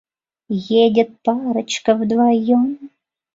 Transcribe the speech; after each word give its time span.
Едет 0.85 1.09
парочка 1.25 1.91
вдвоём!.. 1.99 2.63